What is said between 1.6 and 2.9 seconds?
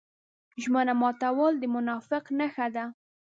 منافق نښه ده.